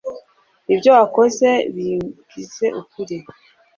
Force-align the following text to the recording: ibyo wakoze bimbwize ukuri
ibyo 0.73 0.89
wakoze 0.97 1.49
bimbwize 1.73 2.65
ukuri 2.81 3.17